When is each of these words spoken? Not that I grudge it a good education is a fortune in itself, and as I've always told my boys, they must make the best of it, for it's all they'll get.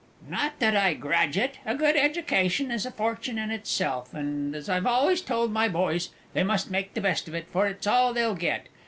Not 0.27 0.57
that 0.57 0.75
I 0.75 0.95
grudge 0.95 1.37
it 1.37 1.59
a 1.63 1.75
good 1.75 1.95
education 1.95 2.71
is 2.71 2.87
a 2.87 2.91
fortune 2.91 3.37
in 3.37 3.51
itself, 3.51 4.15
and 4.15 4.55
as 4.55 4.67
I've 4.67 4.87
always 4.87 5.21
told 5.21 5.51
my 5.51 5.69
boys, 5.69 6.09
they 6.33 6.41
must 6.41 6.71
make 6.71 6.95
the 6.95 7.01
best 7.01 7.27
of 7.27 7.35
it, 7.35 7.45
for 7.51 7.67
it's 7.67 7.85
all 7.85 8.11
they'll 8.11 8.33
get. 8.33 8.65